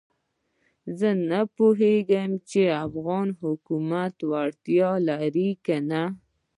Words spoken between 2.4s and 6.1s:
چې افغان حکومت وړتیا لري کنه.